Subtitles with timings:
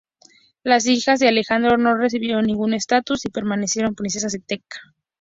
[0.63, 4.63] Las hijas de Alejandro no recibieron ningún estatus y permanecieron princesas de Teck.